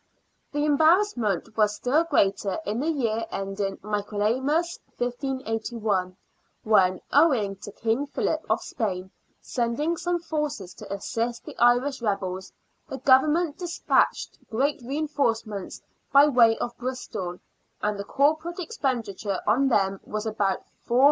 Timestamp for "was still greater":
1.55-2.57